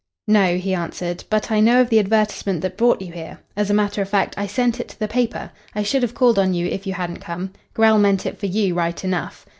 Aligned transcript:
"No," 0.27 0.55
he 0.57 0.73
answered, 0.73 1.23
"but 1.29 1.51
I 1.51 1.59
know 1.59 1.79
of 1.79 1.91
the 1.91 1.99
advertisement 1.99 2.61
that 2.61 2.75
brought 2.75 3.03
you 3.03 3.11
here. 3.11 3.39
As 3.55 3.69
a 3.69 3.73
matter 3.75 4.01
of 4.01 4.09
fact, 4.09 4.33
I 4.35 4.47
sent 4.47 4.79
it 4.79 4.87
to 4.87 4.99
the 4.99 5.07
paper. 5.07 5.51
I 5.75 5.83
should 5.83 6.01
have 6.01 6.15
called 6.15 6.39
on 6.39 6.55
you 6.55 6.65
if 6.65 6.87
you 6.87 6.93
hadn't 6.95 7.17
come. 7.19 7.53
Grell 7.75 7.99
meant 7.99 8.25
it 8.25 8.39
for 8.39 8.47
you, 8.47 8.73
right 8.73 9.03
enough." 9.05 9.45